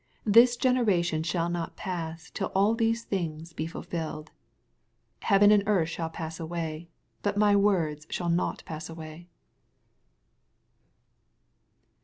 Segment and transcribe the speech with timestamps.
[0.25, 4.31] This gen eration shall not pass till all these things be fulfilled.
[5.19, 6.89] 85 Heaven and earth shall pass away,
[7.21, 9.29] but my words shall not pass away.